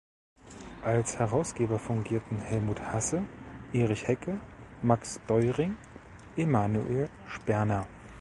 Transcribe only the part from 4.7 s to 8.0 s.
Max Deuring, Emanuel Sperner.